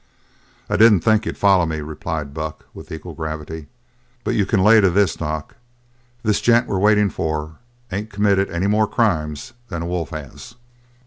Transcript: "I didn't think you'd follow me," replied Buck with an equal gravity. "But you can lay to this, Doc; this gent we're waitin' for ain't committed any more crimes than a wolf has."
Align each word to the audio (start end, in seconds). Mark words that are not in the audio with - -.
"I 0.67 0.77
didn't 0.77 1.01
think 1.01 1.27
you'd 1.27 1.37
follow 1.37 1.67
me," 1.67 1.79
replied 1.81 2.33
Buck 2.33 2.65
with 2.73 2.89
an 2.89 2.95
equal 2.95 3.13
gravity. 3.13 3.67
"But 4.23 4.33
you 4.33 4.47
can 4.47 4.63
lay 4.63 4.81
to 4.81 4.89
this, 4.89 5.13
Doc; 5.15 5.57
this 6.23 6.41
gent 6.41 6.65
we're 6.65 6.79
waitin' 6.79 7.11
for 7.11 7.59
ain't 7.91 8.09
committed 8.09 8.49
any 8.49 8.65
more 8.65 8.87
crimes 8.87 9.53
than 9.67 9.83
a 9.83 9.85
wolf 9.85 10.09
has." 10.09 10.55